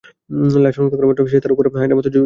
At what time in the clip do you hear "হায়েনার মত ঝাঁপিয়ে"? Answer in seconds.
1.77-1.97